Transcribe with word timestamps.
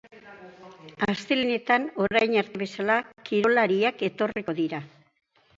Astelehenetan, 1.07 1.85
orain 2.05 2.35
arte 2.43 2.63
bezala, 2.63 2.97
kirolariak 3.29 4.03
etorriko 4.11 4.61
dira. 4.63 4.85